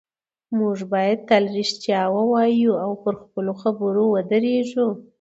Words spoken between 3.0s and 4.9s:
پر خپلو خبرو ودرېږو